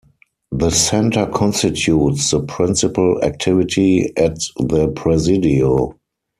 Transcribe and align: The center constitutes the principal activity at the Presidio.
The 0.51 0.71
center 0.71 1.27
constitutes 1.27 2.31
the 2.31 2.39
principal 2.43 3.21
activity 3.23 4.11
at 4.17 4.39
the 4.57 4.87
Presidio. 4.95 5.95